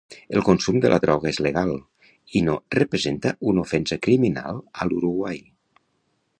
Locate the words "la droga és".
0.93-1.39